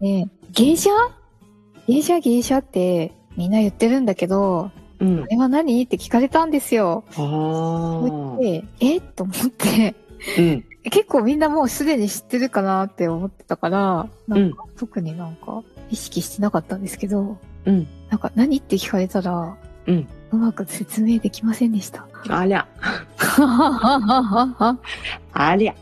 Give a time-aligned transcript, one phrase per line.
[0.00, 0.90] ね、芸者
[1.86, 5.22] 芸者芸者ってみんな言ってるんだけど、うん。
[5.22, 5.82] あれは何？
[5.82, 7.04] って聞かれたんですよ。
[7.12, 9.00] あそれで、え？
[9.00, 9.94] と思って、
[10.38, 10.64] うん。
[10.90, 17.86] 結構みんなもうすでに知ってるかなって思ってたから、なんか、う特になんか意識してなかったんですけど、うん。
[18.10, 20.08] なんか何って聞かれたら、うん。
[20.30, 22.06] うまく説明できませんでした。
[22.28, 22.66] ありゃ。
[23.16, 24.78] は
[25.32, 25.74] ありゃ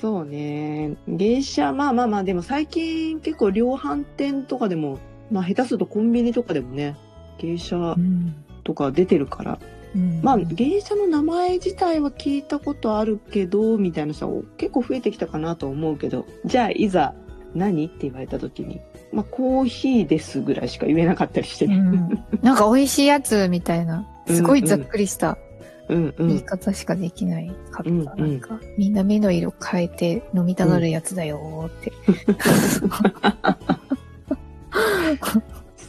[0.00, 0.96] そうね。
[1.08, 4.98] 芸者まあまあまあでも最近結構量販店とかでも
[5.30, 6.96] まあ下手するとコンビニとかでもね
[7.38, 9.58] 芸者うんとか出てるから。
[9.94, 10.20] うん。
[10.22, 16.26] まあ芸者の名前自体は聞いたことあるけどみたいな人結構増えてきたかなと思うけど。
[16.44, 17.14] じゃあいざ
[17.54, 18.80] 何って言われた時に
[19.12, 21.66] まあコーヒーですぐらいしか言えなかったりして。
[21.66, 22.24] ねうん。
[22.42, 25.28] なんか美味しいやつみたいな、すごいざっくりした。
[25.28, 25.45] うんう
[25.88, 27.90] 言いん方しかできないかった。
[27.90, 28.40] うんうんなん。
[28.40, 31.92] か、みんな目の色変えて飲みたがるやつだよーって。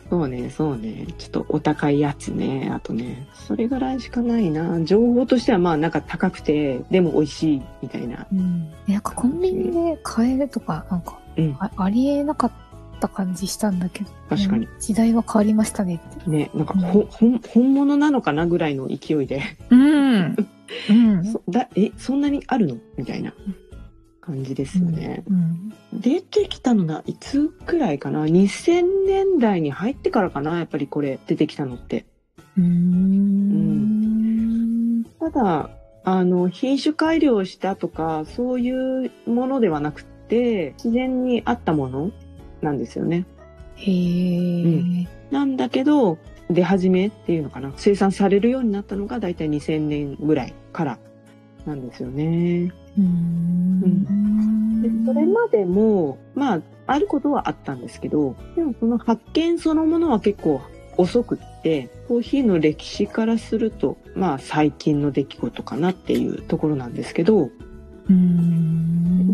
[0.10, 1.06] そうねそうね。
[1.18, 3.28] ちょっとお高いやつねあとね。
[3.34, 4.82] それぐらいしかないな。
[4.86, 8.26] 情報としてはまあなんか高くてでも美味しいみたいな。
[8.32, 8.70] うん。
[8.88, 11.56] なんかコンビニで買えるとか、なんか、うん。
[11.60, 12.67] あありえなかった
[13.08, 14.10] 感じしたんだけど。
[14.30, 16.30] 確かにうん時代は変わりましたねって。
[16.30, 20.36] ねなんかほ、ほ本物なのかなぐらいの勢いでうん。
[20.90, 21.24] うん。
[21.32, 22.78] そだえそんなにあるの？
[22.98, 23.34] みたいな
[24.22, 25.74] 感じですよね、うん。
[25.94, 30.58] 出てきたのがいつくらいかな？2000年代に入ってからかな？
[30.58, 32.06] やっぱりこれ出てきたのって
[32.58, 33.38] うーん。
[35.20, 35.70] ただ
[36.04, 42.12] あの品種改良したとかそういうものではなくて自然にあったもの
[42.62, 43.26] なんですよね
[43.76, 45.08] へえ。
[45.32, 46.18] なんだけど
[46.50, 51.00] 出始めっていうのかな生産されるようになったのがだいたい2000年ぐらいから
[51.66, 54.82] なんですよねうーん。
[54.82, 60.62] でそれまでもまああることはあったんですけどでもその発見そのものは結構
[60.96, 67.50] 遅くってコーヒーの歴史からするとまあ最近の出来事かなっていうところなんですけど。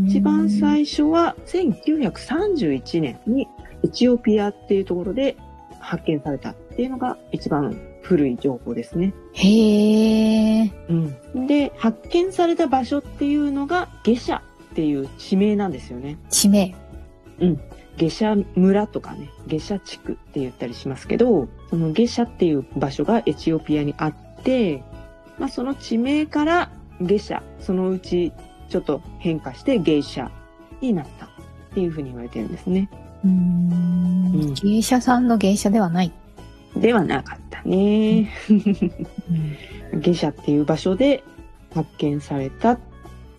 [0.07, 3.47] 一番最初は1931年に
[3.83, 5.37] エチオピアっていうところで
[5.79, 9.13] 発見されたっていうのが一番古い情報ですね。
[9.33, 10.71] へえ。
[10.89, 10.93] う
[11.39, 16.17] ん、で発見された場所っていうのが下車っていう地名なんですよね。
[16.29, 16.75] 地名。
[17.97, 24.83] 下車村とかね下車地区って言ったりしますけどその下車っていう場所がエチオピアにあって、
[25.37, 28.33] まあ、その地名から下車そのうち
[28.73, 30.31] ちょっと変化して芸者
[30.81, 31.29] になったっ
[31.75, 32.89] ていうふうに言われてるんですね。
[33.23, 34.53] うんん。
[34.55, 36.11] 芸者さんの芸者ではない。
[36.75, 38.31] ではなかったね。
[40.01, 41.23] 下車っていう場所で
[41.71, 42.79] 発見された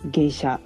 [0.05, 0.61] 芸者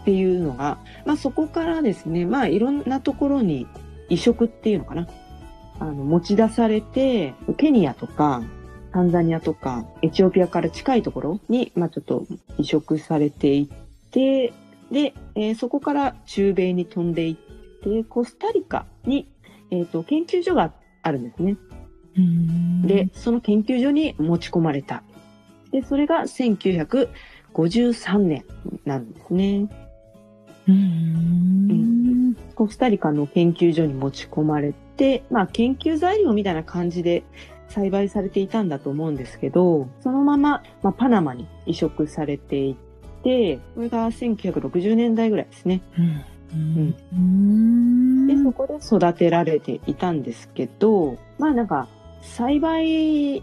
[0.00, 3.68] っていうのが、まあそこからですね、まあいろんなところに
[4.08, 5.06] 移植っていうのかな。
[5.78, 8.42] あの、持ち出されて、ケニアとか、
[8.90, 12.26] タンザニアとか、エチオピアから近いところに、まあちょっと
[12.58, 13.79] 移植されていって、
[14.10, 14.52] で、
[15.34, 19.28] えーそこから中米に飛んでいって、コスタリカに、
[19.70, 21.56] えっ、と、研究所があるんですね。
[22.84, 25.02] で、、その研究所に持ち込まれた。
[25.70, 28.44] で、それが1953年
[28.84, 29.68] なんですね。
[30.66, 32.36] うーん。
[32.54, 37.22] コスタリカの研究所に持ち込まれて、まあ研究材料みたいな感じで
[37.68, 42.76] 栽培されていたんだと思うんですけど、そのまま、まあ、パナマに移植されていっ
[43.22, 45.82] て、これが1960年代ぐらいですね。
[45.98, 46.94] うん。
[47.12, 48.26] うん。
[48.26, 51.88] で、そこで育てられていたんですけど、まあなんか、
[52.22, 53.42] 栽培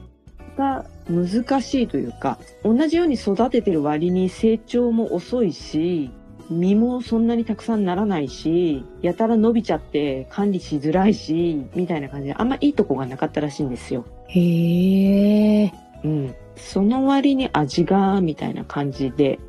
[0.57, 6.11] が難しいというか、同じように育ててる割に成長も遅いし、
[6.49, 14.05] 実もそんなにたくさんならないし、やたら伸びちゃって管理しづらいし、みたいな感じで、あんまいいとこがなかったらしいんですよ。
[14.27, 15.73] へえ。
[16.03, 16.35] うん。
[16.55, 19.39] その割に味が、みたいな感じで、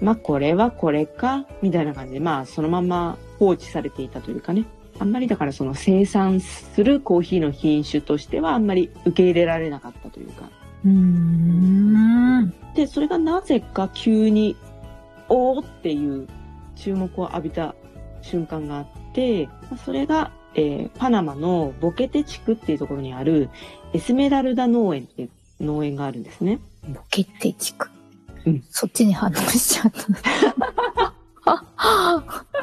[0.00, 4.64] まあこれはこれか、みたいな感じで、まあそのまま放置されていたというかね。
[4.98, 10.48] あんまりだからその生産するコーヒーの品種としてはあんまり受け入れられなかったというか。
[10.84, 12.54] うーん。
[12.74, 14.56] で、それがなぜか急に、
[15.28, 16.26] おーっていう
[16.76, 17.74] 注目を浴びた
[18.22, 23.50] 瞬間があって、まあそれが、えーパナマのボケテ地区っていうところにある
[23.92, 26.58] エスメラルダ農園っていう農園があるんですね。
[26.88, 27.90] ボケて地区。
[28.46, 31.14] うんそっちに反応しちゃった。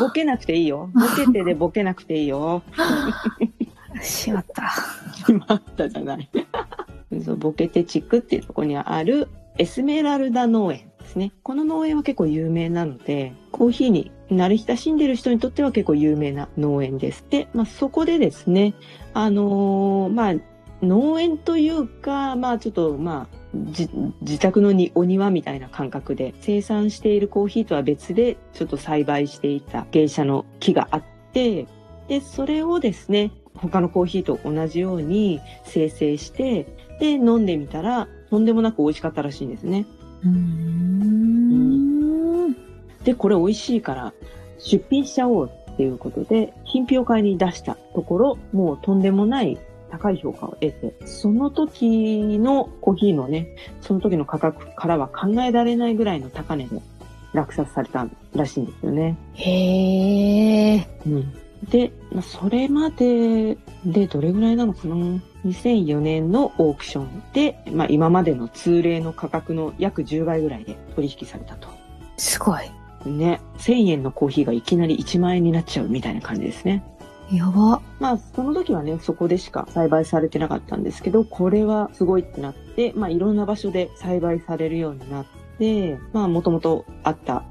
[0.00, 0.90] ボケなくていいよ。
[0.94, 2.62] ボケてでボケなくていいよ。
[4.02, 4.70] しまった。
[5.18, 6.28] 決まったじゃない。
[7.24, 11.32] そうボケテ地区っていうところにあるエスメラルダ農園ですね。
[11.42, 17.24] この農園は結構有名なので、コーヒーに慣れ親しんでる人にとっては結構有名な農園です。
[17.30, 18.74] で、まあそこでですね、
[19.14, 20.34] あのーまあ
[20.80, 31.02] 農園というか、まあちょっとまあじ自宅のにお庭みたいな感覚で生産しているコーヒーとは別でちょっと栽培していた芸者の木があっ
[31.32, 31.66] て、
[32.08, 36.66] で、それをですね、他のコーヒーと同じように生成して、
[37.00, 39.86] で、飲んでみたら、とんでもなく美味しかったらしいんですね。
[40.24, 41.58] うーん。
[43.04, 44.12] で、これ美味しいから
[44.58, 49.58] 出品しちゃおうっていうことで、品評会に出したところ、もうとんでもない
[49.90, 53.48] 高い評価を得て、その時のコーヒーのね、
[53.80, 56.80] その時の価格からは考えられないぐらいの高値で
[57.32, 59.16] 落札されたらしいんですよね。
[59.34, 60.88] へえ。
[61.06, 61.32] うん。
[61.70, 64.94] で、まあ、それまででどれぐらいなのかな
[65.44, 71.68] ?2004 年のオークションで、まあ、今までの通例の価格の約10倍ぐらいで取引されたと。
[72.16, 72.70] すごい。
[73.06, 73.40] ね。
[73.58, 76.84] 1000円のコーヒーがいきなり1万円になっちゃうみたいな感じですね。
[77.30, 77.82] やば。
[78.00, 85.26] まあ、その時はね、そこでしか栽培されてなかったんですけど、これはすごいってなって、まあ、いろんな場所で栽培されるようになっ
[85.58, 87.44] て、まあ、もともとあった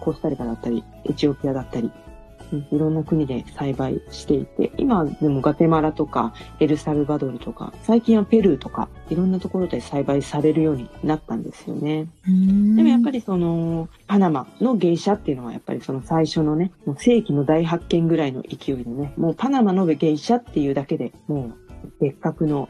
[0.00, 1.90] コスタリカだったり、エチオピアだったり、
[2.52, 12.08] いろんな国で栽培していて、今でもガテマラとかエルサルバドルとか、最近はペルーとか、いろんなところで栽培されるようになったんですよね。
[12.26, 21.54] でもやっぱりその、パナマの芸者っていうのはやっぱりその最初のね、もう世紀の大発見ぐらいの勢いでね、もうパナマの芸者っていうだけでもう
[22.00, 22.68] 別格の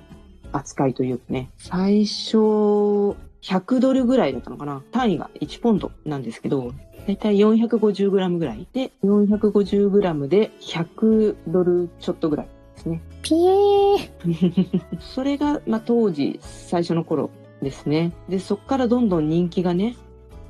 [0.53, 4.83] 扱いというかね、最初100ドルぐらいだったのかな？
[4.91, 6.73] 単位が1ポンドなんですけど、
[7.07, 13.03] だいたい 450g ぐらいで、450g で100ドルちょっとぐらいですね。
[13.23, 14.81] ピエー。
[14.99, 17.29] それが、まあ、当時最初の頃
[17.63, 18.13] ですね。
[18.31, 19.97] で、そこからどんどん人気がね、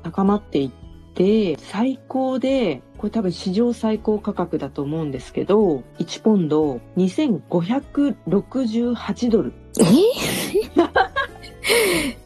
[0.03, 0.71] 高まっていっ
[1.13, 9.51] て、最高で、これ多分史上最高価格だと思うんですけど、1ポンド2568ドル。
[9.81, 9.83] え？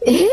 [0.06, 0.28] えー、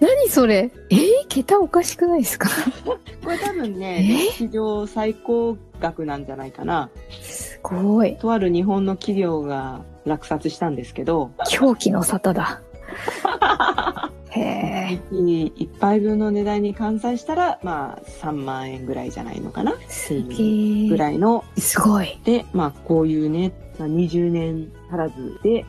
[0.00, 0.70] 何それ？
[0.90, 2.48] えー、桁おかしくないですか？
[3.24, 6.90] これ多分ねえ、史上最高額なんじゃないかな。
[7.22, 8.16] すごい。
[8.16, 12.62] とある日本の企業が落札したんですけど、狂気の沙汰だ。
[14.30, 15.00] へえ。
[15.56, 20.34] 一杯分の値段に換算したら、まあ3万円ぐらいじゃないのかなすげ
[20.86, 20.88] え。
[20.88, 22.18] ぐらいのすごい。
[22.24, 25.64] で、まあ、こういうね、まあ、20年足らずで、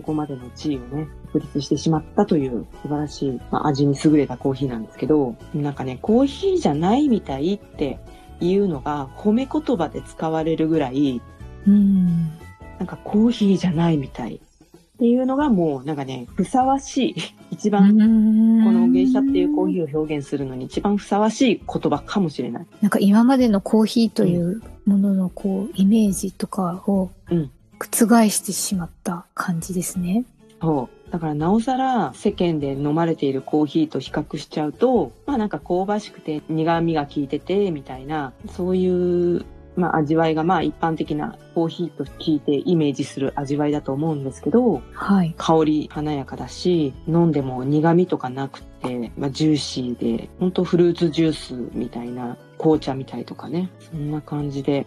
[0.00, 7.98] そこまでの地位をね、確立してしまったという素晴らしい、まあ、味に優れたコーヒーなんですけど、なんかね、コーヒーじゃないみたいって
[8.40, 11.20] いうのが褒め言葉で使われるぐらい、
[11.66, 12.30] うん。
[12.78, 17.14] なんかコーヒーじゃないみたいっていうのがもうなんかね、ふさわしい、
[17.52, 22.66] 一う番んこの芸者っていうコーヒーを表現するのに一番ふさわしい言葉かもしれない。
[22.80, 30.24] なんか今までのコーヒーというもののこう、イメージとかをうん覆してしまった感じですね。
[30.60, 31.10] そう。
[31.10, 39.44] だからなおさら世間で飲まれているコーヒーと比較しちゃうと、まあなんか香ばしくて苦味が効いててみたいな、そういう、
[39.76, 45.34] まあ味わいがまあ一般的なコーヒーと聞いてイメージする味わいだと思うんですけど、はい。
[45.36, 54.86] 香り華やかだし、飲んでも苦味とかなくて、まあジューシーで、本当フルーツジュースみたいな、紅茶みたいとかね、そんな感じで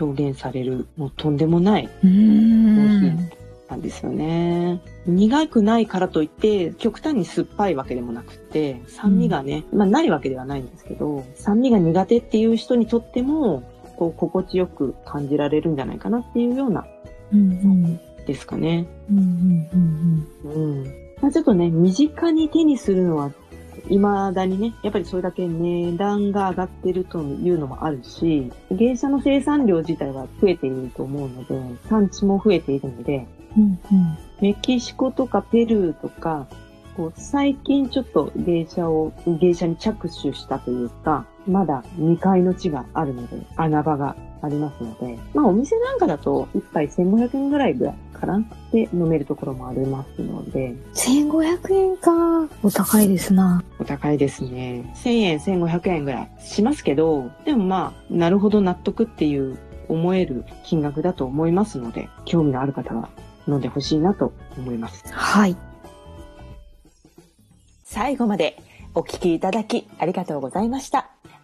[0.00, 3.30] 表現される、もうとんでもないうーん。
[3.68, 4.80] なんですよね。
[5.06, 13.62] 苦くないからといって、極端に酸っぱいわけでもなくって、酸味がね、まあないわけではないんですけど、酸味が苦手っていう人にとっても、
[13.96, 16.86] こう、心地よく感じられるんじゃないかなっていうような、
[17.32, 18.00] うんうん。
[18.26, 18.86] ですかね。
[19.10, 20.84] うんうんうんうん。
[21.20, 23.32] まあちょっとね、身近に手にするのは
[23.88, 33.26] 未だにね、やっぱりそれだけ値段が上がってるというのもあるし、芸者の生産量自体は増えていると思うので、産地も増えているので、
[33.56, 33.78] うんうん。
[34.40, 36.46] メキシコとかペルーとか、
[36.96, 48.44] こう最近ちょっと芸者を、芸者に着手したというか、まだ未開の地があるので、穴場がありますので、まあお店なんかだと1杯1500円ぐらいぐらいかな？
[48.72, 52.48] で飲めるところもありますので、1500円か。
[52.62, 53.64] お高いですな。
[53.78, 54.92] お高いですね。
[55.04, 59.58] 1000円、1500円ぐらいしますけど、でもまあ、なるほど納得っていう
[59.88, 63.08] 思える金額だと思いますので、興味のある方は
[63.46, 65.04] 飲んでほしいなと思います。
[65.12, 65.56] はい。
[67.84, 68.58] 最後まで
[68.94, 71.13] お聞きいただきありがとうございました。